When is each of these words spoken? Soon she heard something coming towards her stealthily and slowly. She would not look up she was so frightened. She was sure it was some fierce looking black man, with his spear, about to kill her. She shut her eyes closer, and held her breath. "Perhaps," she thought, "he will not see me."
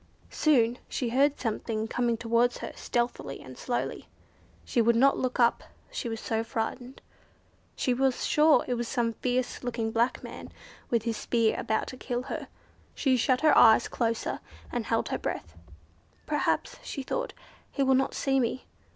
Soon 0.31 0.79
she 0.89 1.09
heard 1.09 1.39
something 1.39 1.87
coming 1.87 2.17
towards 2.17 2.57
her 2.57 2.71
stealthily 2.75 3.39
and 3.39 3.55
slowly. 3.55 4.09
She 4.65 4.81
would 4.81 4.95
not 4.95 5.19
look 5.19 5.39
up 5.39 5.63
she 5.91 6.09
was 6.09 6.19
so 6.19 6.43
frightened. 6.43 7.03
She 7.75 7.93
was 7.93 8.25
sure 8.25 8.65
it 8.67 8.73
was 8.73 8.87
some 8.87 9.13
fierce 9.13 9.63
looking 9.63 9.91
black 9.91 10.23
man, 10.23 10.49
with 10.89 11.03
his 11.03 11.17
spear, 11.17 11.55
about 11.55 11.85
to 11.89 11.97
kill 11.97 12.23
her. 12.23 12.47
She 12.95 13.15
shut 13.15 13.41
her 13.41 13.55
eyes 13.55 13.87
closer, 13.87 14.39
and 14.71 14.87
held 14.87 15.09
her 15.09 15.19
breath. 15.19 15.53
"Perhaps," 16.25 16.79
she 16.81 17.03
thought, 17.03 17.33
"he 17.71 17.83
will 17.83 17.93
not 17.93 18.15
see 18.15 18.39
me." 18.39 18.65